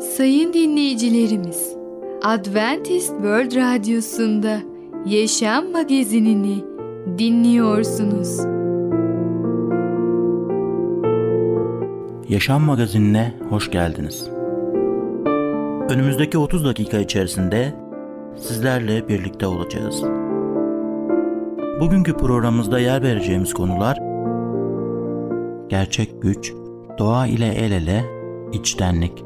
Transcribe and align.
Sayın 0.00 0.52
dinleyicilerimiz, 0.52 1.76
Adventist 2.22 3.08
World 3.08 3.56
Radyosu'nda 3.56 4.58
Yaşam 5.06 5.72
Magazinini 5.72 6.64
dinliyorsunuz. 7.18 8.38
Yaşam 12.28 12.62
Magazinine 12.62 13.34
hoş 13.48 13.70
geldiniz. 13.70 14.28
Önümüzdeki 15.90 16.38
30 16.38 16.64
dakika 16.64 16.98
içerisinde 16.98 17.74
sizlerle 18.36 19.08
birlikte 19.08 19.46
olacağız. 19.46 20.02
Bugünkü 21.80 22.16
programımızda 22.16 22.78
yer 22.78 23.02
vereceğimiz 23.02 23.54
konular 23.54 23.98
gerçek 25.68 26.22
güç, 26.22 26.52
doğa 26.98 27.26
ile 27.26 27.48
el 27.48 27.72
ele, 27.72 28.04
içtenlik. 28.52 29.25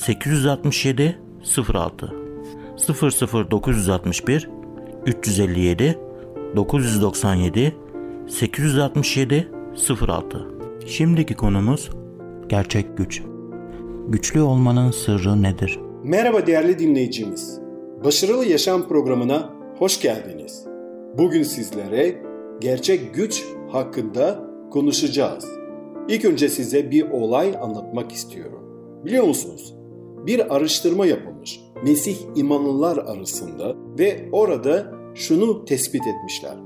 867 0.00 1.18
06 1.74 2.14
00961 3.50 4.50
357 5.06 5.98
997 6.56 7.74
867 8.28 9.48
06 10.08 10.46
Şimdiki 10.86 11.34
konumuz 11.34 11.90
gerçek 12.48 12.96
güç. 12.96 13.22
Güçlü 14.08 14.42
olmanın 14.42 14.90
sırrı 14.90 15.42
nedir? 15.42 15.80
Merhaba 16.04 16.46
değerli 16.46 16.78
dinleyicimiz. 16.78 17.60
Başarılı 18.04 18.44
Yaşam 18.44 18.88
programına 18.88 19.52
hoş 19.78 20.00
geldiniz. 20.00 20.64
Bugün 21.18 21.42
sizlere 21.42 22.22
gerçek 22.60 23.14
güç 23.14 23.44
hakkında 23.72 24.50
konuşacağız. 24.70 25.46
İlk 26.08 26.24
önce 26.24 26.48
size 26.48 26.90
bir 26.90 27.10
olay 27.10 27.54
anlatmak 27.60 28.12
istiyorum. 28.12 28.60
Biliyor 29.04 29.24
musunuz? 29.24 29.79
Bir 30.26 30.56
araştırma 30.56 31.06
yapılmış 31.06 31.60
Mesih 31.84 32.16
imanlılar 32.36 32.96
arasında 32.96 33.76
ve 33.98 34.28
orada 34.32 34.92
şunu 35.14 35.64
tespit 35.64 36.02
etmişler. 36.06 36.56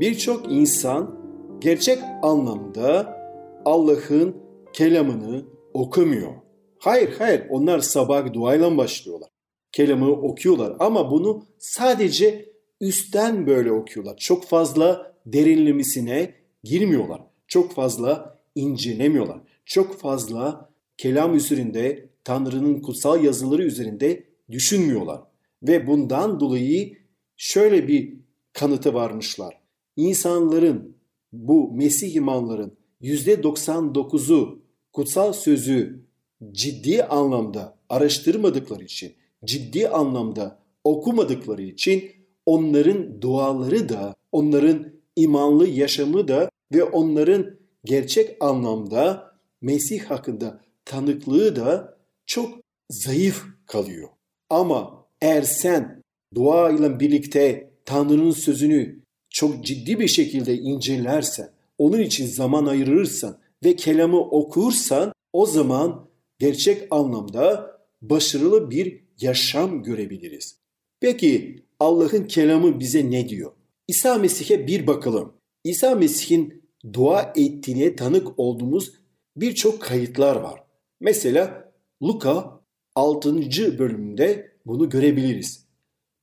Birçok 0.00 0.52
insan 0.52 1.18
gerçek 1.58 1.98
anlamda 2.22 3.18
Allah'ın 3.64 4.36
kelamını 4.72 5.44
okumuyor. 5.74 6.32
Hayır 6.78 7.14
hayır 7.18 7.42
onlar 7.50 7.78
sabah 7.78 8.32
duayla 8.32 8.76
başlıyorlar. 8.76 9.28
Kelamı 9.72 10.12
okuyorlar 10.12 10.76
ama 10.78 11.10
bunu 11.10 11.42
sadece 11.58 12.52
üstten 12.80 13.46
böyle 13.46 13.72
okuyorlar. 13.72 14.16
Çok 14.16 14.44
fazla 14.44 15.12
derinlemesine 15.26 16.34
girmiyorlar. 16.64 17.20
Çok 17.48 17.72
fazla 17.72 18.38
incelemiyorlar. 18.54 19.40
Çok 19.66 19.98
fazla 19.98 20.70
kelam 20.96 21.34
üzerinde, 21.34 22.07
Tanrı'nın 22.28 22.80
kutsal 22.80 23.24
yazıları 23.24 23.62
üzerinde 23.62 24.24
düşünmüyorlar. 24.50 25.20
Ve 25.62 25.86
bundan 25.86 26.40
dolayı 26.40 26.98
şöyle 27.36 27.88
bir 27.88 28.16
kanıtı 28.52 28.94
varmışlar. 28.94 29.60
İnsanların, 29.96 30.96
bu 31.32 31.72
Mesih 31.72 32.14
imanların 32.14 32.76
%99'u 33.02 34.62
kutsal 34.92 35.32
sözü 35.32 36.04
ciddi 36.52 37.04
anlamda 37.04 37.78
araştırmadıkları 37.88 38.84
için, 38.84 39.12
ciddi 39.44 39.88
anlamda 39.88 40.58
okumadıkları 40.84 41.62
için 41.62 42.10
onların 42.46 43.22
duaları 43.22 43.88
da, 43.88 44.14
onların 44.32 44.86
imanlı 45.16 45.68
yaşamı 45.68 46.28
da 46.28 46.50
ve 46.74 46.84
onların 46.84 47.56
gerçek 47.84 48.36
anlamda 48.40 49.32
Mesih 49.60 50.00
hakkında 50.00 50.60
tanıklığı 50.84 51.56
da 51.56 51.97
çok 52.28 52.60
zayıf 52.90 53.44
kalıyor. 53.66 54.08
Ama 54.50 55.06
eğer 55.20 55.42
sen 55.42 56.02
dua 56.34 56.70
ile 56.70 57.00
birlikte 57.00 57.70
Tanrı'nın 57.84 58.30
sözünü 58.30 58.98
çok 59.30 59.64
ciddi 59.64 60.00
bir 60.00 60.08
şekilde 60.08 60.54
incelersen, 60.58 61.50
onun 61.78 62.00
için 62.00 62.26
zaman 62.26 62.66
ayırırsan 62.66 63.38
ve 63.64 63.76
kelamı 63.76 64.20
okursan 64.20 65.12
o 65.32 65.46
zaman 65.46 66.08
gerçek 66.38 66.86
anlamda 66.90 67.78
başarılı 68.02 68.70
bir 68.70 69.04
yaşam 69.20 69.82
görebiliriz. 69.82 70.58
Peki 71.00 71.62
Allah'ın 71.80 72.24
kelamı 72.24 72.80
bize 72.80 73.10
ne 73.10 73.28
diyor? 73.28 73.52
İsa 73.88 74.18
Mesih'e 74.18 74.66
bir 74.66 74.86
bakalım. 74.86 75.32
İsa 75.64 75.94
Mesih'in 75.94 76.62
dua 76.92 77.32
ettiğine 77.36 77.96
tanık 77.96 78.38
olduğumuz 78.38 78.92
birçok 79.36 79.80
kayıtlar 79.82 80.36
var. 80.36 80.62
Mesela 81.00 81.67
Luka 82.02 82.60
6. 82.94 83.34
bölümünde 83.78 84.52
bunu 84.66 84.88
görebiliriz. 84.88 85.66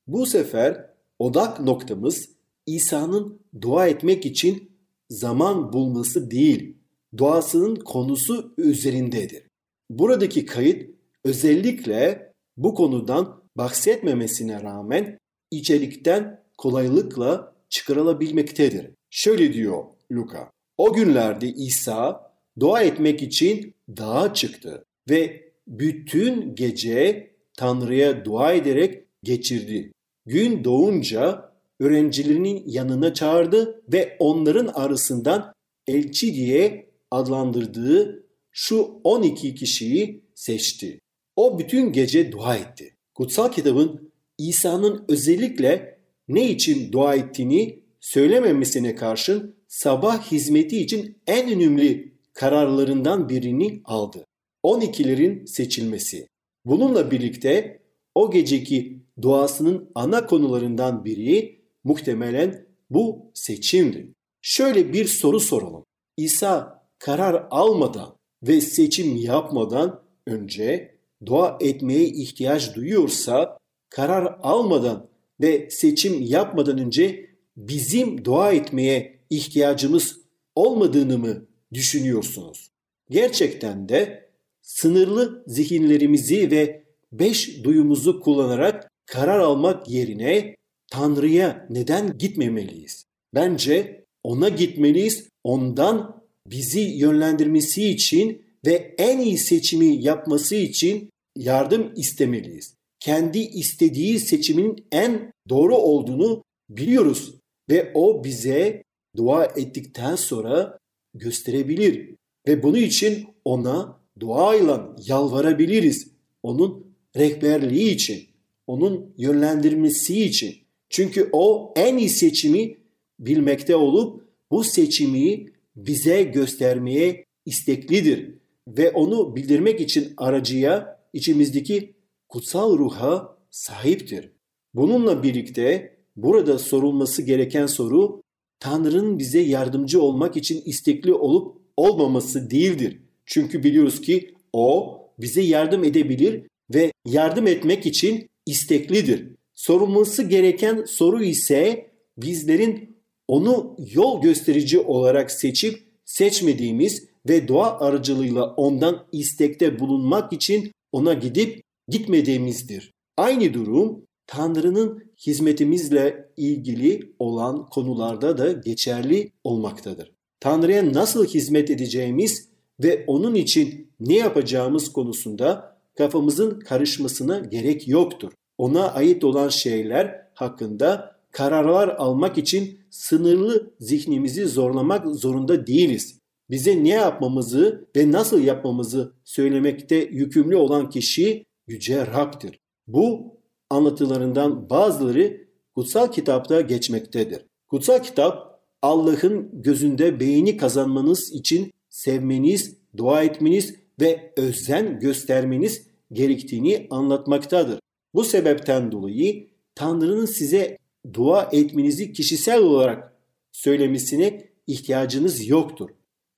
Bu 0.06 0.26
sefer 0.26 0.90
odak 1.18 1.60
noktamız 1.60 2.28
İsa'nın 2.66 3.40
dua 3.60 3.86
etmek 3.86 4.26
için 4.26 4.72
zaman 5.10 5.72
bulması 5.72 6.30
değil, 6.30 6.76
duasının 7.16 7.76
konusu 7.76 8.54
üzerindedir. 8.58 9.42
Buradaki 9.90 10.46
kayıt 10.46 10.90
özellikle 11.24 12.32
bu 12.56 12.74
konudan 12.74 13.42
bahsetmemesine 13.56 14.62
rağmen 14.62 15.18
içerikten 15.50 16.44
kolaylıkla 16.58 17.54
çıkarılabilmektedir. 17.68 18.90
Şöyle 19.10 19.52
diyor 19.52 19.84
Luka. 20.12 20.50
O 20.78 20.92
günlerde 20.92 21.48
İsa 21.48 22.32
dua 22.60 22.82
etmek 22.82 23.22
için 23.22 23.74
dağa 23.88 24.34
çıktı 24.34 24.84
ve 25.10 25.45
bütün 25.66 26.54
gece 26.54 27.30
Tanrı'ya 27.56 28.24
dua 28.24 28.52
ederek 28.52 29.04
geçirdi. 29.22 29.92
Gün 30.26 30.64
doğunca 30.64 31.52
öğrencilerinin 31.80 32.62
yanına 32.66 33.14
çağırdı 33.14 33.82
ve 33.92 34.16
onların 34.18 34.66
arasından 34.66 35.52
elçi 35.86 36.34
diye 36.34 36.90
adlandırdığı 37.10 38.26
şu 38.52 39.00
12 39.04 39.54
kişiyi 39.54 40.24
seçti. 40.34 40.98
O 41.36 41.58
bütün 41.58 41.92
gece 41.92 42.32
dua 42.32 42.56
etti. 42.56 42.94
Kutsal 43.14 43.52
kitabın 43.52 44.12
İsa'nın 44.38 45.04
özellikle 45.08 45.98
ne 46.28 46.50
için 46.50 46.92
dua 46.92 47.14
ettiğini 47.14 47.78
söylememesine 48.00 48.94
karşın 48.94 49.56
sabah 49.68 50.32
hizmeti 50.32 50.78
için 50.78 51.18
en 51.26 51.52
önemli 51.52 52.14
kararlarından 52.32 53.28
birini 53.28 53.80
aldı. 53.84 54.25
12'lerin 54.66 55.46
seçilmesi. 55.46 56.28
Bununla 56.64 57.10
birlikte 57.10 57.82
o 58.14 58.30
geceki 58.30 59.02
duasının 59.22 59.90
ana 59.94 60.26
konularından 60.26 61.04
biri 61.04 61.60
muhtemelen 61.84 62.66
bu 62.90 63.30
seçimdi. 63.34 64.08
Şöyle 64.42 64.92
bir 64.92 65.04
soru 65.04 65.40
soralım. 65.40 65.84
İsa 66.16 66.82
karar 66.98 67.46
almadan 67.50 68.16
ve 68.42 68.60
seçim 68.60 69.16
yapmadan 69.16 70.02
önce 70.26 70.94
dua 71.26 71.58
etmeye 71.60 72.04
ihtiyaç 72.04 72.74
duyuyorsa 72.74 73.58
karar 73.90 74.38
almadan 74.42 75.08
ve 75.40 75.70
seçim 75.70 76.22
yapmadan 76.22 76.78
önce 76.78 77.30
bizim 77.56 78.24
dua 78.24 78.52
etmeye 78.52 79.18
ihtiyacımız 79.30 80.20
olmadığını 80.54 81.18
mı 81.18 81.46
düşünüyorsunuz? 81.72 82.70
Gerçekten 83.10 83.88
de 83.88 84.25
sınırlı 84.66 85.44
zihinlerimizi 85.46 86.50
ve 86.50 86.84
beş 87.12 87.64
duyumuzu 87.64 88.20
kullanarak 88.20 88.90
karar 89.06 89.38
almak 89.38 89.90
yerine 89.90 90.56
Tanrı'ya 90.92 91.66
neden 91.70 92.18
gitmemeliyiz? 92.18 93.04
Bence 93.34 94.04
ona 94.22 94.48
gitmeliyiz, 94.48 95.28
ondan 95.44 96.24
bizi 96.46 96.80
yönlendirmesi 96.80 97.88
için 97.88 98.42
ve 98.66 98.94
en 98.98 99.18
iyi 99.20 99.38
seçimi 99.38 100.04
yapması 100.04 100.54
için 100.54 101.10
yardım 101.36 101.92
istemeliyiz. 101.96 102.74
kendi 103.00 103.38
istediği 103.38 104.20
seçimin 104.20 104.86
en 104.92 105.32
doğru 105.48 105.76
olduğunu 105.76 106.42
biliyoruz 106.68 107.34
ve 107.70 107.92
o 107.94 108.24
bize 108.24 108.82
dua 109.16 109.44
ettikten 109.44 110.16
sonra 110.16 110.78
gösterebilir 111.14 112.14
ve 112.48 112.62
bunun 112.62 112.78
için 112.78 113.26
ona 113.44 114.05
dua 114.20 114.56
ile 114.56 114.72
yalvarabiliriz. 115.06 116.08
Onun 116.42 116.86
rehberliği 117.16 117.94
için, 117.94 118.22
onun 118.66 119.14
yönlendirmesi 119.16 120.24
için. 120.24 120.54
Çünkü 120.88 121.28
o 121.32 121.72
en 121.76 121.96
iyi 121.96 122.08
seçimi 122.08 122.76
bilmekte 123.18 123.76
olup 123.76 124.28
bu 124.50 124.64
seçimi 124.64 125.46
bize 125.76 126.22
göstermeye 126.22 127.24
isteklidir 127.46 128.34
ve 128.68 128.90
onu 128.90 129.36
bildirmek 129.36 129.80
için 129.80 130.14
aracıya 130.16 131.00
içimizdeki 131.12 131.94
kutsal 132.28 132.78
ruha 132.78 133.38
sahiptir. 133.50 134.32
Bununla 134.74 135.22
birlikte 135.22 135.96
burada 136.16 136.58
sorulması 136.58 137.22
gereken 137.22 137.66
soru 137.66 138.22
Tanrı'nın 138.60 139.18
bize 139.18 139.40
yardımcı 139.40 140.02
olmak 140.02 140.36
için 140.36 140.62
istekli 140.64 141.14
olup 141.14 141.62
olmaması 141.76 142.50
değildir. 142.50 143.00
Çünkü 143.26 143.62
biliyoruz 143.64 144.00
ki 144.00 144.34
o 144.52 144.98
bize 145.18 145.40
yardım 145.40 145.84
edebilir 145.84 146.42
ve 146.74 146.92
yardım 147.06 147.46
etmek 147.46 147.86
için 147.86 148.28
isteklidir. 148.46 149.28
Sorulması 149.54 150.22
gereken 150.22 150.84
soru 150.84 151.24
ise 151.24 151.90
bizlerin 152.16 152.96
onu 153.28 153.76
yol 153.94 154.22
gösterici 154.22 154.78
olarak 154.78 155.30
seçip 155.30 155.86
seçmediğimiz 156.04 157.04
ve 157.28 157.48
dua 157.48 157.80
aracılığıyla 157.80 158.44
ondan 158.44 159.06
istekte 159.12 159.78
bulunmak 159.78 160.32
için 160.32 160.72
ona 160.92 161.14
gidip 161.14 161.62
gitmediğimizdir. 161.88 162.92
Aynı 163.16 163.54
durum 163.54 164.06
Tanrı'nın 164.26 165.04
hizmetimizle 165.26 166.28
ilgili 166.36 167.12
olan 167.18 167.66
konularda 167.66 168.38
da 168.38 168.52
geçerli 168.52 169.32
olmaktadır. 169.44 170.12
Tanrı'ya 170.40 170.92
nasıl 170.92 171.26
hizmet 171.26 171.70
edeceğimiz 171.70 172.48
ve 172.80 173.04
onun 173.06 173.34
için 173.34 173.90
ne 174.00 174.14
yapacağımız 174.16 174.92
konusunda 174.92 175.76
kafamızın 175.98 176.60
karışmasına 176.60 177.38
gerek 177.38 177.88
yoktur. 177.88 178.32
Ona 178.58 178.92
ait 178.92 179.24
olan 179.24 179.48
şeyler 179.48 180.26
hakkında 180.34 181.16
kararlar 181.30 181.88
almak 181.88 182.38
için 182.38 182.80
sınırlı 182.90 183.70
zihnimizi 183.80 184.48
zorlamak 184.48 185.06
zorunda 185.06 185.66
değiliz. 185.66 186.18
Bize 186.50 186.84
ne 186.84 186.88
yapmamızı 186.88 187.88
ve 187.96 188.12
nasıl 188.12 188.40
yapmamızı 188.40 189.12
söylemekte 189.24 189.96
yükümlü 189.96 190.56
olan 190.56 190.90
kişi 190.90 191.46
Yüce 191.66 192.06
Rab'dir. 192.06 192.60
Bu 192.86 193.36
anlatılarından 193.70 194.70
bazıları 194.70 195.46
kutsal 195.74 196.12
kitapta 196.12 196.60
geçmektedir. 196.60 197.42
Kutsal 197.68 198.02
kitap 198.02 198.60
Allah'ın 198.82 199.50
gözünde 199.52 200.20
beğeni 200.20 200.56
kazanmanız 200.56 201.32
için 201.32 201.72
sevmeniz, 201.96 202.76
dua 202.96 203.22
etmeniz 203.22 203.74
ve 204.00 204.32
özen 204.36 205.00
göstermeniz 205.00 205.86
gerektiğini 206.12 206.86
anlatmaktadır. 206.90 207.78
Bu 208.14 208.24
sebepten 208.24 208.92
dolayı 208.92 209.48
Tanrı'nın 209.74 210.26
size 210.26 210.78
dua 211.14 211.48
etmenizi 211.52 212.12
kişisel 212.12 212.58
olarak 212.62 213.16
söylemesine 213.52 214.48
ihtiyacınız 214.66 215.48
yoktur. 215.48 215.90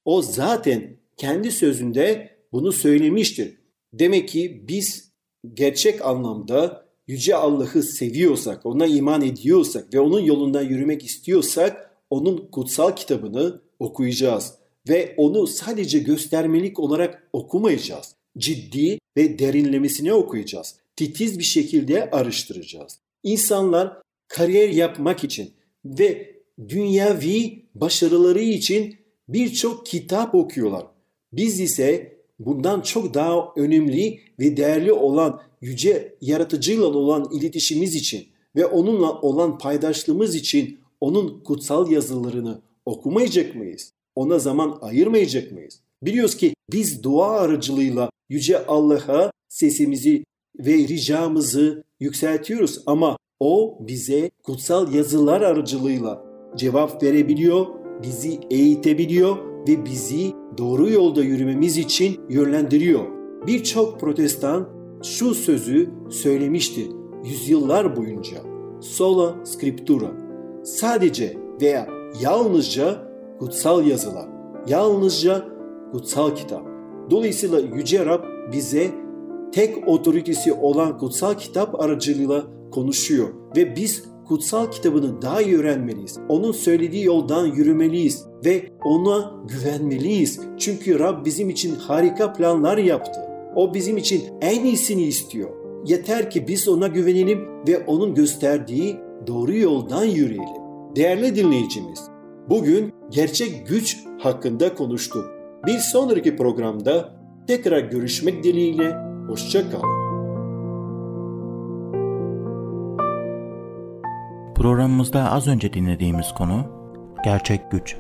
O 0.05 0.23
zaten 0.23 0.97
kendi 1.17 1.51
sözünde 1.53 2.31
bunu 2.53 2.73
söylemiştir. 2.73 3.59
Demek 3.93 4.29
ki 4.29 4.65
biz 4.69 5.13
gerçek 5.55 6.07
anlamda 6.07 6.89
Yüce 7.07 7.37
Allah'ı 7.37 7.83
seviyorsak, 7.83 8.67
ona 8.67 8.87
iman 8.87 9.23
ediyorsak 9.23 9.95
ve 9.95 10.01
onun 10.01 10.21
yolundan 10.21 10.63
yürümek 10.63 11.05
istiyorsak 11.05 11.91
onun 12.11 12.49
kutsal 12.53 12.97
kitabını 12.97 13.61
okuyacağız 13.79 14.59
ve 14.89 15.15
onu 15.17 15.47
sadece 15.47 15.99
göstermelik 15.99 16.79
olarak 16.79 17.29
okumayacağız. 17.33 18.15
Ciddi 18.39 18.99
ve 19.17 19.39
derinlemesine 19.39 20.13
okuyacağız. 20.13 20.75
Titiz 20.97 21.39
bir 21.39 21.45
şekilde 21.45 22.11
araştıracağız. 22.11 22.99
İnsanlar 23.23 24.03
kariyer 24.29 24.69
yapmak 24.69 25.25
için 25.25 25.51
ve 25.85 26.35
dünyavi 26.69 27.65
başarıları 27.75 28.41
için 28.41 28.97
birçok 29.29 29.87
kitap 29.87 30.35
okuyorlar. 30.35 30.87
Biz 31.33 31.61
ise 31.61 32.19
bundan 32.39 32.81
çok 32.81 33.15
daha 33.15 33.53
önemli 33.57 34.21
ve 34.39 34.57
değerli 34.57 34.93
olan 34.93 35.41
yüce 35.61 36.17
yaratıcıyla 36.21 36.87
olan 36.87 37.29
iletişimimiz 37.33 37.95
için 37.95 38.27
ve 38.57 38.67
onunla 38.67 39.21
olan 39.21 39.59
paydaşlığımız 39.59 40.35
için 40.35 40.81
onun 41.01 41.41
kutsal 41.45 41.91
yazılarını 41.91 42.63
okumayacak 42.87 43.55
mıyız? 43.55 43.93
Ona 44.19 44.39
zaman 44.39 44.79
ayırmayacak 44.81 45.53
mıyız? 45.53 45.81
Biliyoruz 46.03 46.37
ki 46.37 46.55
biz 46.73 47.03
dua 47.03 47.41
aracılığıyla 47.41 48.11
yüce 48.29 48.67
Allah'a 48.67 49.31
sesimizi 49.49 50.25
ve 50.59 50.73
ricamızı 50.73 51.85
yükseltiyoruz 52.01 52.83
ama 52.87 53.17
o 53.41 53.79
bize 53.81 54.31
kutsal 54.43 54.95
yazılar 54.95 55.41
aracılığıyla 55.41 56.25
cevap 56.57 57.03
verebiliyor, 57.03 57.67
bizi 58.03 58.41
eğitebiliyor 58.51 59.37
ve 59.69 59.85
bizi 59.85 60.33
doğru 60.59 60.91
yolda 60.91 61.23
yürümemiz 61.23 61.79
için 61.79 62.21
yönlendiriyor. 62.29 63.05
Birçok 63.47 64.01
protestan 64.01 64.69
şu 65.03 65.35
sözü 65.35 65.91
söylemişti 66.11 66.89
yüzyıllar 67.25 67.97
boyunca. 67.97 68.37
Sola 68.81 69.45
scriptura. 69.45 70.13
Sadece 70.65 71.37
veya 71.61 71.89
yalnızca 72.23 73.08
kutsal 73.39 73.87
yazılar. 73.87 74.29
Yalnızca 74.69 75.45
kutsal 75.93 76.35
kitap. 76.35 76.63
Dolayısıyla 77.11 77.61
Yüce 77.61 78.07
Rab 78.07 78.25
bize 78.53 78.91
tek 79.53 79.89
otoritesi 79.89 80.53
olan 80.53 80.99
kutsal 80.99 81.35
kitap 81.35 81.81
aracılığıyla 81.81 82.45
konuşuyor 82.71 83.29
ve 83.57 83.77
biz 83.77 84.05
kutsal 84.29 84.71
kitabını 84.71 85.23
daha 85.23 85.43
iyi 85.43 85.59
öğrenmeliyiz. 85.59 86.19
Onun 86.29 86.53
söylediği 86.53 87.05
yoldan 87.05 87.47
yürümeliyiz 87.47 88.27
ve 88.45 88.71
ona 88.85 89.35
güvenmeliyiz. 89.49 90.41
Çünkü 90.59 90.99
Rab 90.99 91.25
bizim 91.25 91.51
için 91.51 91.75
harika 91.75 92.33
planlar 92.33 92.79
yaptı. 92.79 93.21
O 93.57 93.75
bizim 93.75 93.97
için 93.97 94.23
en 94.41 94.65
iyisini 94.65 95.03
istiyor. 95.03 95.51
Yeter 95.87 96.31
ki 96.31 96.49
biz 96.49 96.69
ona 96.69 96.87
güvenelim 96.87 97.49
ve 97.69 97.85
onun 97.87 98.15
gösterdiği 98.15 98.97
doğru 99.27 99.57
yoldan 99.57 100.05
yürüyelim. 100.05 100.63
Değerli 100.97 101.37
dinleyicimiz, 101.37 102.01
bugün 102.51 102.95
gerçek 103.11 103.69
güç 103.69 103.97
hakkında 104.23 104.75
konuştuk. 104.75 105.31
Bir 105.67 105.79
sonraki 105.79 106.37
programda 106.37 107.13
tekrar 107.47 107.79
görüşmek 107.79 108.45
dileğiyle 108.45 108.97
hoşça 109.29 109.71
kalın. 109.71 109.99
Programımızda 114.55 115.33
az 115.33 115.49
önce 115.49 115.73
dinlediğimiz 115.73 116.33
konu 116.35 116.65
gerçek 117.25 117.71
güç. 117.71 117.97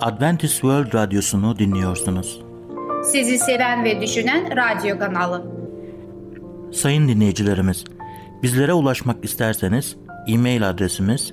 Adventist 0.00 0.54
World 0.54 0.94
Radyosu'nu 0.94 1.58
dinliyorsunuz. 1.58 2.42
Sizi 3.04 3.38
seven 3.38 3.84
ve 3.84 4.00
düşünen 4.00 4.56
radyo 4.56 4.98
kanalı. 4.98 5.46
Sayın 6.72 7.08
dinleyicilerimiz, 7.08 7.84
bizlere 8.42 8.72
ulaşmak 8.72 9.24
isterseniz 9.24 9.96
e-mail 10.28 10.70
adresimiz 10.70 11.32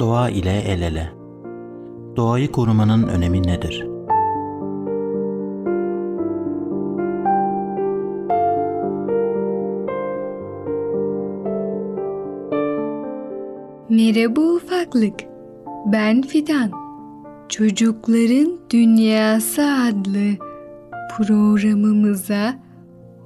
doğa 0.00 0.30
ile 0.30 0.58
el 0.58 0.82
ele. 0.82 1.10
Doğayı 2.16 2.52
korumanın 2.52 3.08
önemi 3.08 3.42
nedir? 3.42 3.86
Merhaba 13.88 14.40
ufaklık. 14.40 15.20
Ben 15.86 16.22
Fidan. 16.22 16.70
Çocukların 17.48 18.58
Dünyası 18.70 19.62
adlı 19.62 20.46
programımıza 21.16 22.54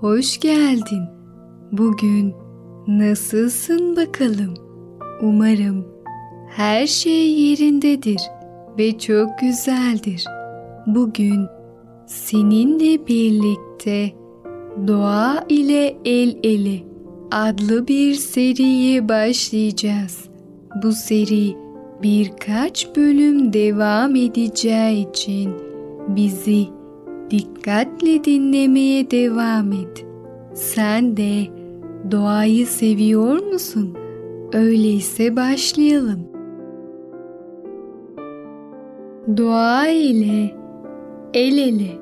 hoş 0.00 0.40
geldin. 0.40 1.02
Bugün 1.72 2.34
Nasılsın 2.86 3.96
bakalım? 3.96 4.54
Umarım 5.22 5.93
her 6.56 6.86
şey 6.86 7.30
yerindedir 7.30 8.20
ve 8.78 8.98
çok 8.98 9.38
güzeldir. 9.38 10.24
Bugün 10.86 11.46
seninle 12.06 13.06
birlikte 13.06 14.12
Doğa 14.86 15.44
ile 15.48 15.96
El 16.04 16.36
Ele 16.42 16.78
adlı 17.30 17.88
bir 17.88 18.14
seriye 18.14 19.08
başlayacağız. 19.08 20.24
Bu 20.82 20.92
seri 20.92 21.56
birkaç 22.02 22.96
bölüm 22.96 23.52
devam 23.52 24.16
edeceği 24.16 25.10
için 25.10 25.50
bizi 26.08 26.66
dikkatle 27.30 28.24
dinlemeye 28.24 29.10
devam 29.10 29.72
et. 29.72 30.06
Sen 30.54 31.16
de 31.16 31.46
doğayı 32.10 32.66
seviyor 32.66 33.52
musun? 33.52 33.96
Öyleyse 34.52 35.36
başlayalım. 35.36 36.33
Doğa 39.28 39.88
ile 39.88 40.54
el 41.34 41.58
ele. 41.58 41.98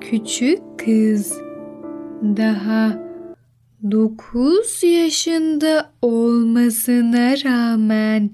Küçük 0.00 0.58
kız 0.78 1.32
daha 2.22 3.02
dokuz 3.90 4.82
yaşında 4.82 5.92
olmasına 6.02 7.32
rağmen 7.44 8.30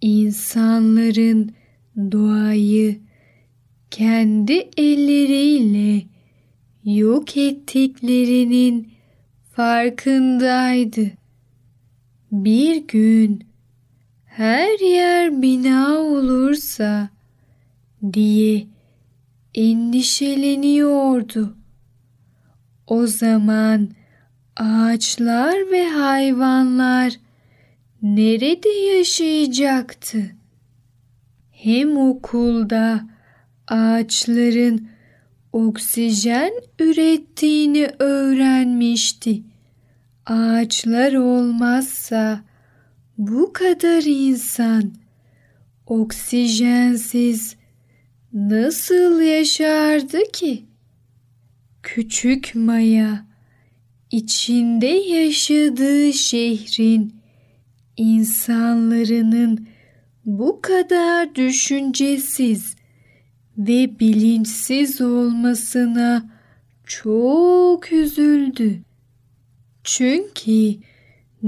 insanların 0.00 1.52
doğayı 2.12 3.00
kendi 3.90 4.68
elleriyle 4.76 6.02
yok 6.84 7.36
ettiklerinin 7.36 8.88
farkındaydı. 9.56 11.10
Bir 12.32 12.86
gün 12.88 13.51
her 14.36 14.80
yer 14.80 15.42
bina 15.42 15.98
olursa 15.98 17.08
diye 18.12 18.66
endişeleniyordu. 19.54 21.56
O 22.86 23.06
zaman 23.06 23.88
ağaçlar 24.56 25.70
ve 25.70 25.88
hayvanlar 25.88 27.12
nerede 28.02 28.68
yaşayacaktı? 28.68 30.30
Hem 31.50 31.96
okulda 31.96 33.00
ağaçların 33.68 34.88
oksijen 35.52 36.52
ürettiğini 36.78 37.90
öğrenmişti. 37.98 39.42
Ağaçlar 40.26 41.12
olmazsa 41.12 42.51
bu 43.26 43.52
kadar 43.52 44.02
insan 44.02 44.92
oksijensiz 45.86 47.56
nasıl 48.32 49.20
yaşardı 49.20 50.18
ki? 50.32 50.64
Küçük 51.82 52.52
Maya 52.54 53.26
içinde 54.10 54.86
yaşadığı 54.86 56.12
şehrin 56.12 57.14
insanlarının 57.96 59.66
bu 60.24 60.60
kadar 60.60 61.34
düşüncesiz 61.34 62.76
ve 63.58 63.98
bilinçsiz 64.00 65.00
olmasına 65.00 66.30
çok 66.86 67.92
üzüldü. 67.92 68.82
Çünkü 69.84 70.74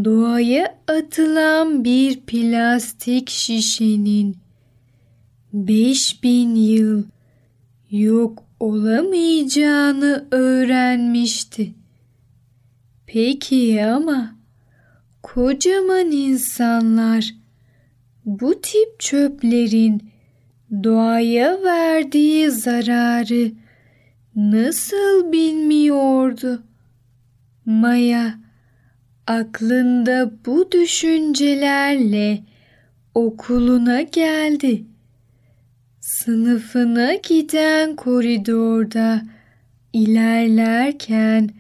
doğaya 0.04 0.78
atılan 0.88 1.84
bir 1.84 2.20
plastik 2.20 3.30
şişenin 3.30 4.36
5000 5.52 6.54
yıl 6.54 7.04
yok 7.90 8.44
olamayacağını 8.60 10.28
öğrenmişti. 10.30 11.74
Peki 13.06 13.84
ama 13.84 14.36
kocaman 15.22 16.10
insanlar 16.10 17.34
bu 18.24 18.60
tip 18.60 19.00
çöplerin 19.00 20.10
doğaya 20.84 21.62
verdiği 21.62 22.50
zararı 22.50 23.52
nasıl 24.36 25.32
bilmiyordu? 25.32 26.62
Maya 27.66 28.43
aklında 29.26 30.30
bu 30.46 30.72
düşüncelerle 30.72 32.42
okuluna 33.14 34.02
geldi. 34.02 34.84
Sınıfına 36.00 37.14
giden 37.14 37.96
koridorda 37.96 39.22
ilerlerken 39.92 41.50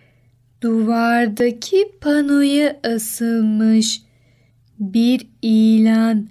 duvardaki 0.60 1.92
panoya 2.00 2.80
asılmış 2.84 4.02
bir 4.78 5.26
ilan 5.42 6.28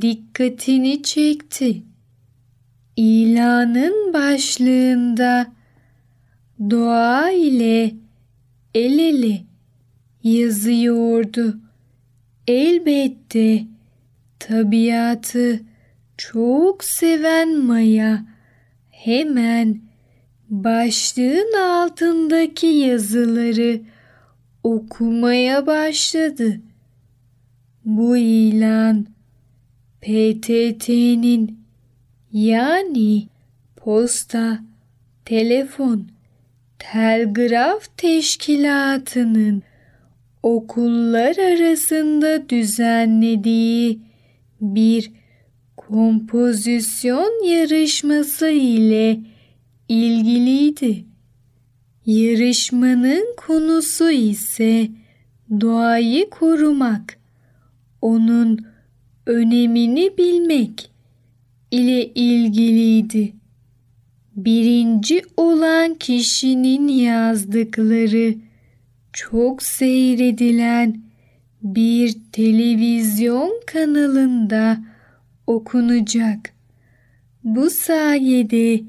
dikkatini 0.00 1.02
çekti. 1.02 1.82
İlanın 2.96 4.12
başlığında 4.12 5.46
doğa 6.70 7.30
ile 7.30 7.94
el 8.74 8.98
ele 8.98 9.53
yazıyordu. 10.24 11.56
Elbette 12.46 13.64
tabiatı 14.38 15.60
çok 16.18 16.84
seven 16.84 17.58
Maya 17.58 18.24
hemen 18.90 19.80
başlığın 20.48 21.60
altındaki 21.60 22.66
yazıları 22.66 23.80
okumaya 24.62 25.66
başladı. 25.66 26.60
Bu 27.84 28.16
ilan 28.16 29.06
PTT'nin 30.00 31.58
yani 32.32 33.28
posta, 33.76 34.58
telefon, 35.24 36.08
telgraf 36.78 37.96
teşkilatının 37.96 39.62
okullar 40.44 41.36
arasında 41.36 42.48
düzenlediği 42.48 44.00
bir 44.60 45.10
kompozisyon 45.76 47.46
yarışması 47.48 48.48
ile 48.48 49.20
ilgiliydi. 49.88 51.04
Yarışmanın 52.06 53.34
konusu 53.36 54.10
ise 54.10 54.88
doğayı 55.60 56.30
korumak, 56.30 57.18
onun 58.02 58.58
önemini 59.26 60.18
bilmek 60.18 60.90
ile 61.70 62.06
ilgiliydi. 62.06 63.32
Birinci 64.36 65.22
olan 65.36 65.94
kişinin 65.94 66.88
yazdıkları 66.88 68.34
çok 69.14 69.62
seyredilen 69.62 71.02
bir 71.62 72.16
televizyon 72.32 73.60
kanalında 73.66 74.78
okunacak. 75.46 76.50
Bu 77.44 77.70
sayede 77.70 78.80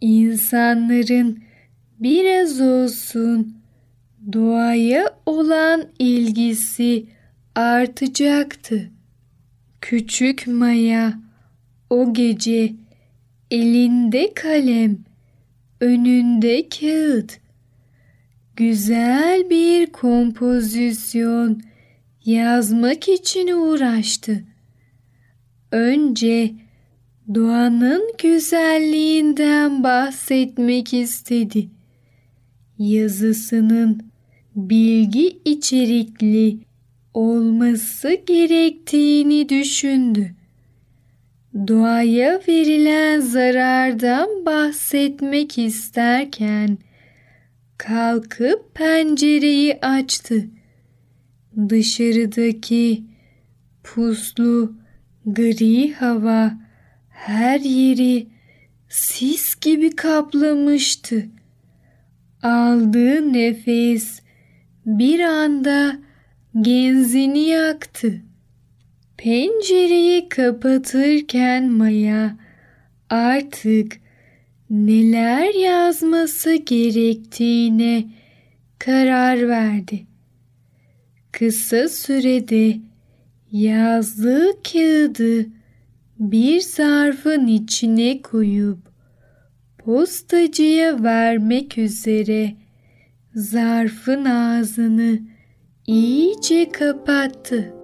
insanların 0.00 1.42
biraz 2.00 2.60
olsun 2.60 3.56
doğaya 4.32 5.10
olan 5.26 5.84
ilgisi 5.98 7.06
artacaktı. 7.54 8.90
Küçük 9.80 10.46
Maya 10.46 11.20
o 11.90 12.12
gece 12.12 12.72
elinde 13.50 14.34
kalem, 14.34 14.98
önünde 15.80 16.68
kağıt, 16.68 17.43
güzel 18.56 19.50
bir 19.50 19.86
kompozisyon 19.86 21.62
yazmak 22.24 23.08
için 23.08 23.48
uğraştı. 23.48 24.44
Önce 25.72 26.50
doğanın 27.34 28.12
güzelliğinden 28.22 29.82
bahsetmek 29.82 30.94
istedi. 30.94 31.68
Yazısının 32.78 34.02
bilgi 34.56 35.38
içerikli 35.44 36.58
olması 37.14 38.18
gerektiğini 38.26 39.48
düşündü. 39.48 40.34
Doğaya 41.68 42.40
verilen 42.48 43.20
zarardan 43.20 44.46
bahsetmek 44.46 45.58
isterken 45.58 46.78
kalkıp 47.86 48.74
pencereyi 48.74 49.80
açtı 49.80 50.46
Dışarıdaki 51.68 53.04
puslu 53.84 54.74
gri 55.26 55.94
hava 55.94 56.52
her 57.08 57.60
yeri 57.60 58.26
sis 58.88 59.60
gibi 59.60 59.96
kaplamıştı. 59.96 61.26
Aldığı 62.42 63.32
nefes 63.32 64.20
bir 64.86 65.20
anda 65.20 65.96
genzini 66.60 67.48
yaktı. 67.48 68.22
Pencereyi 69.16 70.28
kapatırken 70.28 71.70
Maya 71.70 72.36
artık 73.10 74.03
neler 74.70 75.54
yazması 75.54 76.54
gerektiğine 76.54 78.04
karar 78.78 79.48
verdi. 79.48 80.06
Kısa 81.32 81.88
sürede 81.88 82.76
yazdığı 83.52 84.62
kağıdı 84.72 85.46
bir 86.18 86.60
zarfın 86.60 87.46
içine 87.46 88.22
koyup 88.22 88.78
postacıya 89.78 91.02
vermek 91.02 91.78
üzere 91.78 92.54
zarfın 93.34 94.24
ağzını 94.24 95.18
iyice 95.86 96.68
kapattı. 96.68 97.74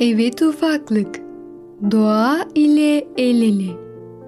Evet 0.00 0.42
ufaklık, 0.42 1.20
Doğa 1.90 2.44
ile 2.54 3.06
El 3.16 3.42
ele 3.42 3.70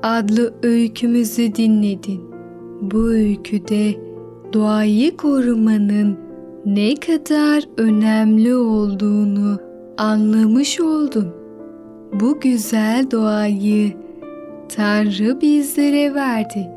adlı 0.03 0.55
öykümüzü 0.63 1.55
dinledin. 1.55 2.21
Bu 2.81 3.09
öyküde 3.09 3.95
doğayı 4.53 5.17
korumanın 5.17 6.19
ne 6.67 6.95
kadar 6.95 7.65
önemli 7.77 8.55
olduğunu 8.55 9.59
anlamış 9.99 10.81
oldun. 10.81 11.29
Bu 12.21 12.41
güzel 12.41 13.11
doğayı 13.11 13.93
Tanrı 14.77 15.41
bizlere 15.41 16.15
verdi 16.15 16.69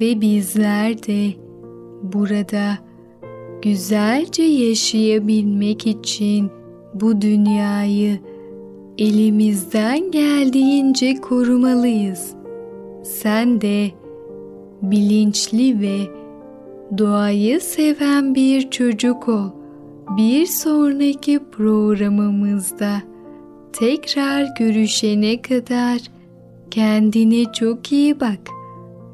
ve 0.00 0.20
bizler 0.20 1.02
de 1.02 1.30
burada 2.02 2.78
güzelce 3.62 4.42
yaşayabilmek 4.42 5.86
için 5.86 6.50
bu 6.94 7.20
dünyayı 7.20 8.18
elimizden 8.98 10.10
geldiğince 10.10 11.14
korumalıyız. 11.14 12.34
Sen 13.02 13.60
de 13.60 13.90
bilinçli 14.82 15.80
ve 15.80 15.98
doğayı 16.98 17.60
seven 17.60 18.34
bir 18.34 18.70
çocuk 18.70 19.28
ol. 19.28 19.50
Bir 20.16 20.46
sonraki 20.46 21.40
programımızda 21.52 23.02
tekrar 23.72 24.46
görüşene 24.58 25.42
kadar 25.42 25.98
kendine 26.70 27.52
çok 27.52 27.92
iyi 27.92 28.20
bak 28.20 28.40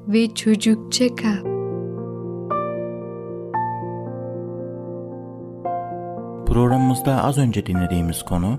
ve 0.09 0.35
çocukça 0.35 1.07
kal. 1.15 1.57
Programımızda 6.47 7.25
az 7.25 7.39
önce 7.39 7.67
dinlediğimiz 7.67 8.23
konu 8.23 8.59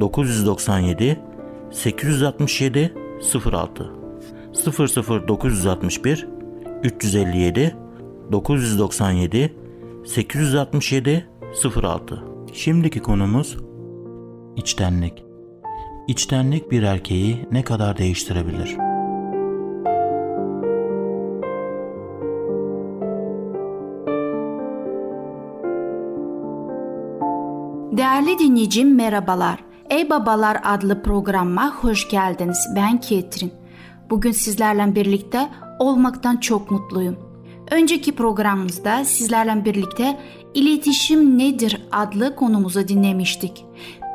997 0.00 1.18
867 1.70 2.94
06 3.52 3.92
00961 5.28 6.28
357 6.82 7.76
997 8.32 9.56
867 10.06 11.28
06 11.82 12.24
Şimdiki 12.52 13.00
konumuz 13.00 13.56
içtenlik. 14.56 15.24
İçtenlik 16.08 16.70
bir 16.70 16.82
erkeği 16.82 17.46
ne 17.52 17.62
kadar 17.62 17.98
değiştirebilir? 17.98 18.76
Değerli 27.96 28.38
dinleyicim 28.38 28.96
merhabalar. 28.96 29.71
Ey 29.90 30.10
Babalar 30.10 30.60
adlı 30.64 31.02
programma 31.02 31.74
hoş 31.74 32.08
geldiniz. 32.08 32.68
Ben 32.76 33.00
Ketrin. 33.00 33.52
Bugün 34.10 34.32
sizlerle 34.32 34.94
birlikte 34.94 35.48
olmaktan 35.78 36.36
çok 36.36 36.70
mutluyum. 36.70 37.16
Önceki 37.70 38.14
programımızda 38.14 39.04
sizlerle 39.04 39.64
birlikte 39.64 40.18
iletişim 40.54 41.38
nedir 41.38 41.82
adlı 41.92 42.36
konumuzu 42.36 42.88
dinlemiştik. 42.88 43.64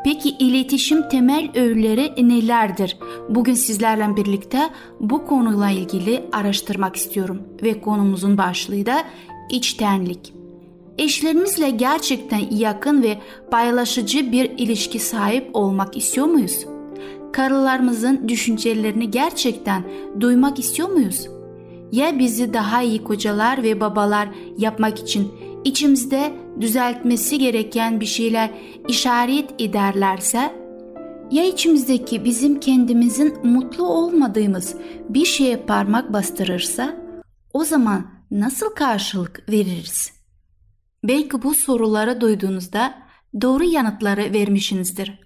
Peki 0.03 0.29
iletişim 0.29 1.09
temel 1.09 1.51
öğeleri 1.55 2.29
nelerdir? 2.29 2.97
Bugün 3.29 3.53
sizlerle 3.53 4.15
birlikte 4.15 4.69
bu 4.99 5.25
konuyla 5.25 5.69
ilgili 5.69 6.25
araştırmak 6.31 6.95
istiyorum 6.95 7.41
ve 7.63 7.81
konumuzun 7.81 8.37
başlığı 8.37 8.85
da 8.85 9.03
içtenlik. 9.49 10.33
Eşlerimizle 10.97 11.69
gerçekten 11.69 12.41
yakın 12.51 13.03
ve 13.03 13.17
paylaşıcı 13.51 14.31
bir 14.31 14.51
ilişki 14.57 14.99
sahip 14.99 15.49
olmak 15.53 15.97
istiyor 15.97 16.27
muyuz? 16.27 16.65
Karılarımızın 17.33 18.27
düşüncelerini 18.27 19.11
gerçekten 19.11 19.83
duymak 20.19 20.59
istiyor 20.59 20.89
muyuz? 20.89 21.27
Ya 21.91 22.19
bizi 22.19 22.53
daha 22.53 22.81
iyi 22.81 23.03
kocalar 23.03 23.63
ve 23.63 23.79
babalar 23.79 24.29
yapmak 24.57 24.99
için 24.99 25.31
içimizde 25.65 26.33
düzeltmesi 26.61 27.39
gereken 27.39 27.99
bir 27.99 28.05
şeyler 28.05 28.51
işaret 28.87 29.49
ederlerse 29.59 30.53
ya 31.31 31.45
içimizdeki 31.45 32.25
bizim 32.25 32.59
kendimizin 32.59 33.37
mutlu 33.43 33.87
olmadığımız 33.87 34.75
bir 35.09 35.25
şeye 35.25 35.57
parmak 35.57 36.13
bastırırsa 36.13 36.95
o 37.53 37.63
zaman 37.63 38.07
nasıl 38.31 38.69
karşılık 38.69 39.49
veririz? 39.49 40.16
Belki 41.03 41.41
bu 41.41 41.53
soruları 41.53 42.21
duyduğunuzda 42.21 42.93
doğru 43.41 43.63
yanıtları 43.63 44.33
vermişsinizdir. 44.33 45.19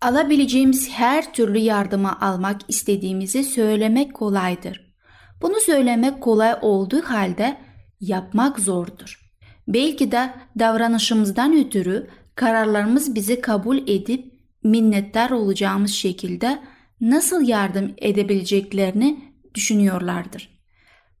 Alabileceğimiz 0.00 0.90
her 0.90 1.32
türlü 1.32 1.58
yardımı 1.58 2.20
almak 2.20 2.60
istediğimizi 2.68 3.44
söylemek 3.44 4.14
kolaydır. 4.14 4.94
Bunu 5.42 5.60
söylemek 5.60 6.20
kolay 6.20 6.54
olduğu 6.62 7.02
halde 7.02 7.56
yapmak 8.00 8.60
zordur. 8.60 9.20
Belki 9.68 10.12
de 10.12 10.30
davranışımızdan 10.58 11.56
ötürü 11.56 12.10
kararlarımız 12.34 13.14
bizi 13.14 13.40
kabul 13.40 13.78
edip 13.78 14.32
minnettar 14.64 15.30
olacağımız 15.30 15.90
şekilde 15.90 16.58
nasıl 17.00 17.48
yardım 17.48 17.94
edebileceklerini 17.98 19.34
düşünüyorlardır. 19.54 20.60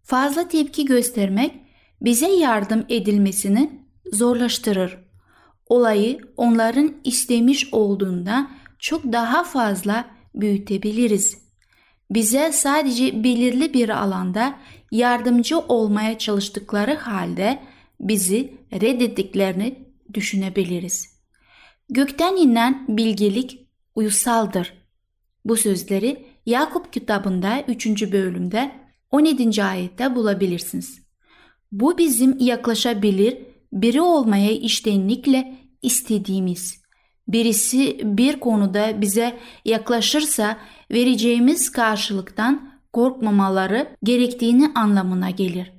Fazla 0.02 0.48
tepki 0.48 0.84
göstermek 0.84 1.65
bize 2.00 2.28
yardım 2.28 2.84
edilmesini 2.88 3.70
zorlaştırır. 4.12 4.98
Olayı 5.66 6.18
onların 6.36 6.96
istemiş 7.04 7.68
olduğunda 7.72 8.50
çok 8.78 9.04
daha 9.04 9.44
fazla 9.44 10.04
büyütebiliriz. 10.34 11.38
Bize 12.10 12.52
sadece 12.52 13.24
belirli 13.24 13.74
bir 13.74 13.88
alanda 13.88 14.58
yardımcı 14.90 15.58
olmaya 15.58 16.18
çalıştıkları 16.18 16.94
halde 16.94 17.62
bizi 18.00 18.54
reddettiklerini 18.72 19.86
düşünebiliriz. 20.14 21.16
Gökten 21.90 22.36
inen 22.36 22.84
bilgelik 22.88 23.68
uyusaldır. 23.94 24.72
Bu 25.44 25.56
sözleri 25.56 26.26
Yakup 26.46 26.92
kitabında 26.92 27.62
3. 27.68 28.12
bölümde 28.12 28.72
17. 29.10 29.64
ayette 29.64 30.14
bulabilirsiniz. 30.14 31.05
Bu 31.72 31.98
bizim 31.98 32.38
yaklaşabilir 32.38 33.38
biri 33.72 34.00
olmaya 34.00 34.52
iştenlikle 34.52 35.58
istediğimiz. 35.82 36.82
Birisi 37.28 38.00
bir 38.04 38.40
konuda 38.40 39.00
bize 39.00 39.38
yaklaşırsa 39.64 40.56
vereceğimiz 40.90 41.72
karşılıktan 41.72 42.70
korkmamaları 42.92 43.88
gerektiğini 44.04 44.72
anlamına 44.74 45.30
gelir. 45.30 45.72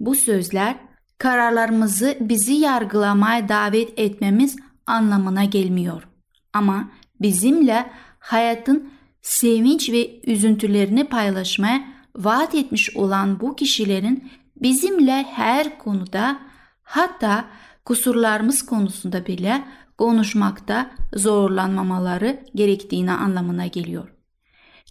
Bu 0.00 0.14
sözler 0.14 0.76
kararlarımızı 1.18 2.16
bizi 2.20 2.52
yargılamaya 2.52 3.48
davet 3.48 3.98
etmemiz 3.98 4.56
anlamına 4.86 5.44
gelmiyor. 5.44 6.08
Ama 6.52 6.90
bizimle 7.20 7.90
hayatın 8.18 8.90
sevinç 9.22 9.90
ve 9.90 10.20
üzüntülerini 10.26 11.04
paylaşmaya 11.04 11.84
vaat 12.16 12.54
etmiş 12.54 12.96
olan 12.96 13.40
bu 13.40 13.56
kişilerin 13.56 14.30
bizimle 14.56 15.22
her 15.22 15.78
konuda 15.78 16.38
hatta 16.82 17.44
kusurlarımız 17.84 18.66
konusunda 18.66 19.26
bile 19.26 19.64
konuşmakta 19.98 20.90
zorlanmamaları 21.14 22.44
gerektiğini 22.54 23.12
anlamına 23.12 23.66
geliyor. 23.66 24.08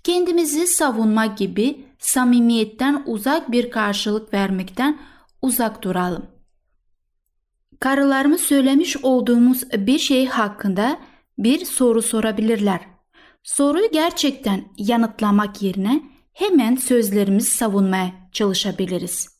Kendimizi 0.04 0.67
savunmak 0.67 1.38
gibi 1.38 1.86
samimiyetten 1.99 3.04
uzak 3.06 3.51
bir 3.51 3.71
karşılık 3.71 4.34
vermekten 4.34 4.99
uzak 5.41 5.84
duralım. 5.84 6.25
Karılarımız 7.80 8.41
söylemiş 8.41 8.97
olduğumuz 8.97 9.71
bir 9.71 9.99
şey 9.99 10.28
hakkında 10.28 10.99
bir 11.38 11.65
soru 11.65 12.01
sorabilirler. 12.01 12.82
Soruyu 13.43 13.91
gerçekten 13.91 14.63
yanıtlamak 14.78 15.62
yerine 15.62 16.04
hemen 16.34 16.75
sözlerimizi 16.75 17.51
savunmaya 17.51 18.12
çalışabiliriz. 18.32 19.35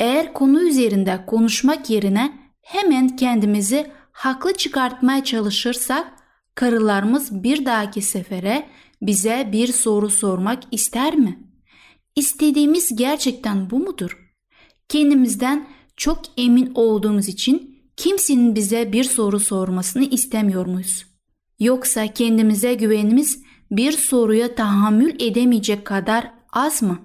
Eğer 0.00 0.32
konu 0.32 0.62
üzerinde 0.62 1.24
konuşmak 1.26 1.90
yerine 1.90 2.32
hemen 2.62 3.16
kendimizi 3.16 3.86
haklı 4.12 4.52
çıkartmaya 4.52 5.24
çalışırsak 5.24 6.12
karılarımız 6.54 7.42
bir 7.42 7.64
dahaki 7.64 8.02
sefere 8.02 8.68
bize 9.02 9.48
bir 9.52 9.66
soru 9.66 10.10
sormak 10.10 10.62
ister 10.70 11.16
mi? 11.16 11.38
İstediğimiz 12.16 12.96
gerçekten 12.96 13.70
bu 13.70 13.78
mudur? 13.78 14.32
Kendimizden 14.88 15.68
çok 15.96 16.18
emin 16.36 16.72
olduğumuz 16.74 17.28
için 17.28 17.82
kimsenin 17.96 18.54
bize 18.54 18.92
bir 18.92 19.04
soru 19.04 19.40
sormasını 19.40 20.04
istemiyor 20.04 20.66
muyuz? 20.66 21.06
Yoksa 21.58 22.06
kendimize 22.06 22.74
güvenimiz 22.74 23.42
bir 23.70 23.92
soruya 23.92 24.54
tahammül 24.54 25.14
edemeyecek 25.18 25.84
kadar 25.84 26.32
az 26.52 26.82
mı? 26.82 26.98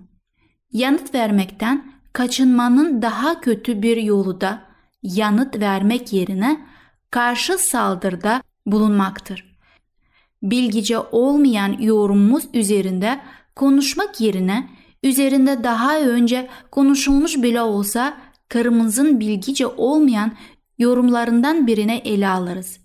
Yanıt 0.71 1.13
vermekten 1.13 1.94
kaçınmanın 2.15 3.01
daha 3.01 3.41
kötü 3.41 3.82
bir 3.82 3.97
yolu 3.97 4.41
da 4.41 4.62
yanıt 5.04 5.60
vermek 5.60 6.13
yerine 6.13 6.65
karşı 7.12 7.58
saldırıda 7.58 8.41
bulunmaktır. 8.65 9.58
Bilgice 10.43 10.99
olmayan 10.99 11.78
yorumumuz 11.80 12.43
üzerinde 12.54 13.19
konuşmak 13.56 14.21
yerine 14.21 14.69
üzerinde 15.04 15.63
daha 15.63 15.99
önce 15.99 16.47
konuşulmuş 16.71 17.38
bile 17.38 17.62
olsa 17.62 18.17
karımızın 18.49 19.19
bilgice 19.19 19.67
olmayan 19.67 20.32
yorumlarından 20.78 21.67
birine 21.67 21.97
ele 21.97 22.28
alırız. 22.28 22.80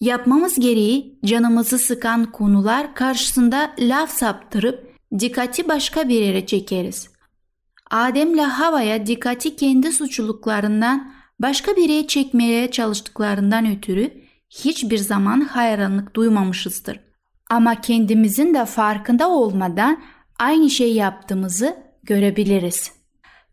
Yapmamız 0.00 0.60
gereği 0.60 1.18
canımızı 1.24 1.78
sıkan 1.78 2.24
konular 2.32 2.94
karşısında 2.94 3.74
laf 3.78 4.10
saptırıp 4.10 4.94
dikkati 5.18 5.68
başka 5.68 6.08
bir 6.08 6.20
yere 6.22 6.46
çekeriz. 6.46 7.17
Adem'le 7.90 8.44
Hava'ya 8.44 9.06
dikkati 9.06 9.56
kendi 9.56 9.92
suçluluklarından 9.92 11.12
başka 11.40 11.76
bir 11.76 11.88
yere 11.88 12.06
çekmeye 12.06 12.70
çalıştıklarından 12.70 13.76
ötürü 13.76 14.12
hiçbir 14.50 14.98
zaman 14.98 15.40
hayranlık 15.40 16.16
duymamışızdır. 16.16 17.00
Ama 17.50 17.80
kendimizin 17.80 18.54
de 18.54 18.64
farkında 18.64 19.28
olmadan 19.28 20.02
aynı 20.38 20.70
şey 20.70 20.94
yaptığımızı 20.94 21.76
görebiliriz. 22.02 22.92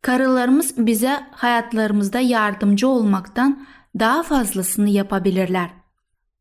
Karılarımız 0.02 0.74
bize 0.78 1.20
hayatlarımızda 1.32 2.20
yardımcı 2.20 2.88
olmaktan 2.88 3.68
daha 4.00 4.24
fazlasını 4.24 4.90
yapabilirler. 4.90 5.70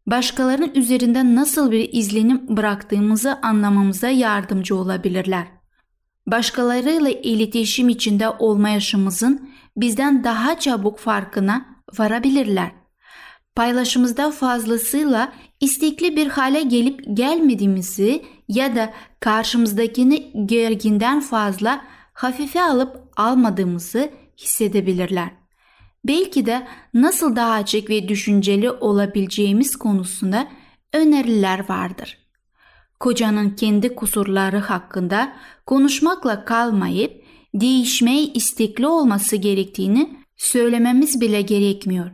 Başkalarının 0.07 0.75
üzerinde 0.75 1.35
nasıl 1.35 1.71
bir 1.71 1.89
izlenim 1.93 2.57
bıraktığımızı 2.57 3.39
anlamamıza 3.43 4.09
yardımcı 4.09 4.77
olabilirler. 4.77 5.47
Başkalarıyla 6.27 7.11
iletişim 7.11 7.89
içinde 7.89 8.29
olma 8.29 8.69
yaşımızın 8.69 9.51
bizden 9.77 10.25
daha 10.25 10.59
çabuk 10.59 10.99
farkına 10.99 11.67
varabilirler. 11.99 12.71
Paylaşımızda 13.57 14.31
fazlasıyla 14.31 15.33
istekli 15.61 16.17
bir 16.17 16.27
hale 16.27 16.63
gelip 16.63 17.17
gelmediğimizi 17.17 18.23
ya 18.49 18.77
da 18.77 18.95
karşımızdakini 19.21 20.47
gerginden 20.47 21.21
fazla 21.21 21.85
hafife 22.13 22.63
alıp 22.63 23.13
almadığımızı 23.17 24.11
hissedebilirler. 24.39 25.31
Belki 26.05 26.47
de 26.47 26.67
nasıl 26.95 27.37
daha 27.37 27.53
açık 27.53 27.91
ve 27.91 28.09
düşünceli 28.09 28.71
olabileceğimiz 28.71 29.77
konusunda 29.77 30.49
öneriler 30.93 31.69
vardır. 31.69 32.24
Kocanın 33.05 33.51
kendi 33.51 33.95
kusurları 33.95 34.59
hakkında 34.59 35.33
konuşmakla 35.67 36.45
kalmayıp 36.45 37.25
değişmeye 37.55 38.23
istekli 38.25 38.87
olması 38.87 39.37
gerektiğini 39.37 40.17
söylememiz 40.37 41.21
bile 41.21 41.43
gerekmiyor. 41.43 42.11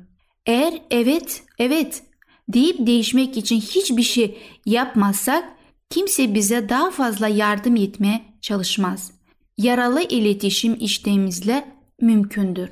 Eğer 0.47 0.83
evet, 0.91 1.43
evet 1.59 2.03
deyip 2.49 2.87
değişmek 2.87 3.37
için 3.37 3.61
hiçbir 3.61 4.03
şey 4.03 4.39
yapmazsak 4.67 5.45
kimse 5.91 6.35
bize 6.35 6.69
daha 6.69 6.91
fazla 6.91 7.29
yardım 7.29 7.77
etmeye 7.77 8.23
çalışmaz. 8.41 9.13
Yaralı 9.59 10.03
iletişim 10.03 10.77
işlemimizle 10.81 11.69
mümkündür. 12.01 12.71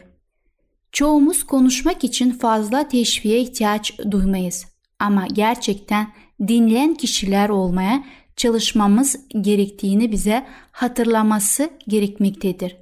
Çoğumuz 0.92 1.44
konuşmak 1.44 2.04
için 2.04 2.30
fazla 2.30 2.88
teşviğe 2.88 3.40
ihtiyaç 3.40 3.98
duymayız 4.10 4.66
ama 4.98 5.26
gerçekten 5.26 6.12
dinleyen 6.46 6.94
kişiler 6.94 7.48
olmaya 7.48 8.04
çalışmamız 8.36 9.16
gerektiğini 9.40 10.12
bize 10.12 10.46
hatırlaması 10.72 11.70
gerekmektedir. 11.88 12.76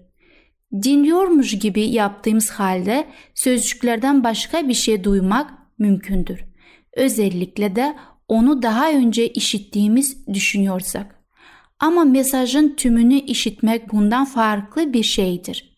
Dinliyormuş 0.83 1.59
gibi 1.59 1.81
yaptığımız 1.81 2.51
halde 2.51 3.07
sözcüklerden 3.35 4.25
başka 4.25 4.69
bir 4.69 4.75
şey 4.75 5.05
duymak 5.05 5.53
mümkündür. 5.79 6.45
Özellikle 6.93 7.77
de 7.77 7.97
onu 8.29 8.63
daha 8.63 8.91
önce 8.93 9.29
işittiğimiz 9.29 10.27
düşünüyorsak. 10.27 11.17
Ama 11.79 12.05
mesajın 12.05 12.75
tümünü 12.77 13.15
işitmek 13.15 13.93
bundan 13.93 14.25
farklı 14.25 14.93
bir 14.93 15.03
şeydir. 15.03 15.77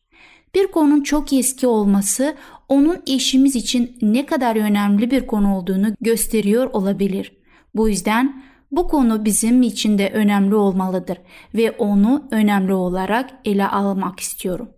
Bir 0.55 0.67
konunun 0.67 1.03
çok 1.03 1.33
eski 1.33 1.67
olması 1.67 2.37
onun 2.69 3.03
eşimiz 3.07 3.57
için 3.57 3.97
ne 4.03 4.27
kadar 4.27 4.57
önemli 4.57 5.11
bir 5.11 5.27
konu 5.27 5.57
olduğunu 5.57 5.87
gösteriyor 6.01 6.71
olabilir. 6.73 7.38
Bu 7.79 7.89
yüzden 7.89 8.43
bu 8.71 8.89
konu 8.89 9.25
bizim 9.25 9.63
için 9.63 9.99
de 9.99 10.11
önemli 10.15 10.55
olmalıdır 10.55 11.19
ve 11.55 11.71
onu 11.71 12.29
önemli 12.31 12.73
olarak 12.73 13.31
ele 13.45 13.69
almak 13.69 14.21
istiyorum. 14.21 14.69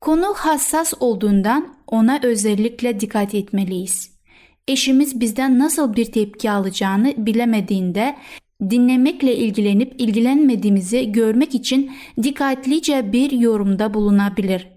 Konu 0.00 0.34
hassas 0.36 0.94
olduğundan 1.00 1.74
ona 1.86 2.20
özellikle 2.22 3.00
dikkat 3.00 3.34
etmeliyiz. 3.34 4.10
Eşimiz 4.68 5.20
bizden 5.20 5.58
nasıl 5.58 5.96
bir 5.96 6.04
tepki 6.04 6.50
alacağını 6.50 7.14
bilemediğinde 7.16 8.16
dinlemekle 8.70 9.36
ilgilenip 9.36 9.94
ilgilenmediğimizi 9.98 11.12
görmek 11.12 11.54
için 11.54 11.90
dikkatlice 12.22 13.12
bir 13.12 13.30
yorumda 13.30 13.94
bulunabilir. 13.94 14.68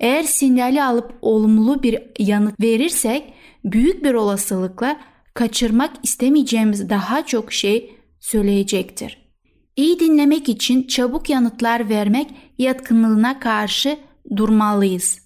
Eğer 0.00 0.22
sinyali 0.22 0.82
alıp 0.82 1.14
olumlu 1.22 1.82
bir 1.82 2.02
yanıt 2.18 2.60
verirsek 2.60 3.32
büyük 3.64 4.04
bir 4.04 4.14
olasılıkla 4.14 4.96
kaçırmak 5.38 5.90
istemeyeceğimiz 6.02 6.90
daha 6.90 7.26
çok 7.26 7.52
şey 7.52 7.96
söyleyecektir. 8.20 9.18
İyi 9.76 10.00
dinlemek 10.00 10.48
için 10.48 10.86
çabuk 10.86 11.30
yanıtlar 11.30 11.88
vermek 11.88 12.26
yatkınlığına 12.58 13.40
karşı 13.40 13.98
durmalıyız. 14.36 15.18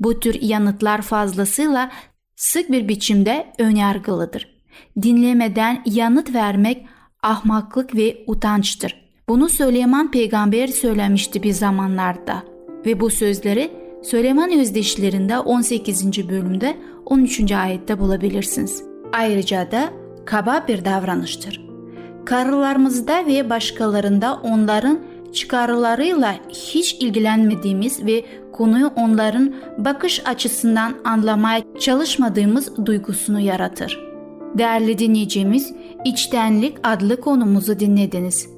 Bu 0.00 0.20
tür 0.20 0.42
yanıtlar 0.42 1.02
fazlasıyla 1.02 1.90
sık 2.36 2.70
bir 2.70 2.88
biçimde 2.88 3.52
önyargılıdır. 3.58 4.62
Dinlemeden 5.02 5.82
yanıt 5.86 6.34
vermek 6.34 6.86
ahmaklık 7.22 7.94
ve 7.94 8.24
utançtır. 8.26 9.10
Bunu 9.28 9.48
Süleyman 9.48 10.10
peygamber 10.10 10.66
söylemişti 10.66 11.42
bir 11.42 11.52
zamanlarda 11.52 12.42
ve 12.86 13.00
bu 13.00 13.10
sözleri 13.10 13.70
Süleyman 14.02 14.58
özdeşlerinde 14.58 15.38
18. 15.38 16.28
bölümde 16.28 16.76
13. 17.06 17.52
ayette 17.52 17.98
bulabilirsiniz. 17.98 18.95
Ayrıca 19.16 19.70
da 19.70 19.88
kaba 20.24 20.64
bir 20.68 20.84
davranıştır. 20.84 21.66
Karılarımızda 22.24 23.26
ve 23.26 23.50
başkalarında 23.50 24.40
onların 24.42 24.98
çıkarlarıyla 25.32 26.34
hiç 26.48 26.94
ilgilenmediğimiz 26.94 28.06
ve 28.06 28.24
konuyu 28.52 28.86
onların 28.86 29.54
bakış 29.78 30.26
açısından 30.26 30.94
anlamaya 31.04 31.62
çalışmadığımız 31.78 32.86
duygusunu 32.86 33.40
yaratır. 33.40 34.00
Değerli 34.58 34.98
dinleyicimiz, 34.98 35.74
İçtenlik 36.04 36.76
adlı 36.84 37.20
konumuzu 37.20 37.78
dinlediniz. 37.80 38.48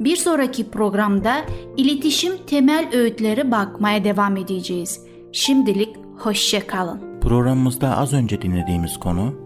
Bir 0.00 0.16
sonraki 0.16 0.70
programda 0.70 1.34
iletişim 1.76 2.32
temel 2.46 2.88
öğütleri 2.92 3.50
bakmaya 3.50 4.04
devam 4.04 4.36
edeceğiz. 4.36 5.00
Şimdilik 5.32 5.96
Hoşçakalın. 6.18 7.20
Programımızda 7.20 7.96
az 7.96 8.12
önce 8.12 8.42
dinlediğimiz 8.42 8.96
konu 8.96 9.45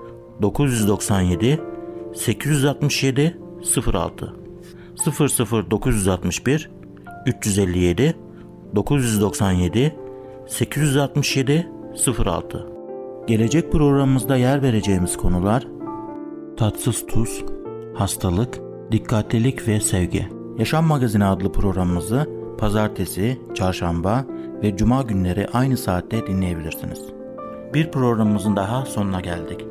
997 0.41 1.59
867 2.13 3.37
06 3.93 4.35
00961 5.71 6.69
357 7.25 8.15
997 8.75 9.95
867 10.47 11.67
06 12.25 12.67
Gelecek 13.27 13.71
programımızda 13.71 14.37
yer 14.37 14.61
vereceğimiz 14.61 15.17
konular 15.17 15.67
tatsız 16.57 17.05
tuz, 17.07 17.43
hastalık, 17.95 18.59
dikkatlilik 18.91 19.67
ve 19.67 19.79
sevgi. 19.79 20.27
Yaşam 20.57 20.85
Magazini 20.85 21.25
adlı 21.25 21.51
programımızı 21.51 22.29
pazartesi, 22.57 23.41
çarşamba 23.53 24.25
ve 24.63 24.77
cuma 24.77 25.01
günleri 25.01 25.47
aynı 25.53 25.77
saatte 25.77 26.27
dinleyebilirsiniz. 26.27 26.99
Bir 27.73 27.91
programımızın 27.91 28.55
daha 28.55 28.85
sonuna 28.85 29.21
geldik. 29.21 29.70